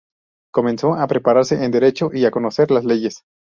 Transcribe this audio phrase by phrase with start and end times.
[0.51, 3.21] Comenzó a prepararse en derecho y a conocer las leyes.